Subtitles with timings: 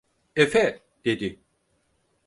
[0.35, 1.39] Efe, dedi.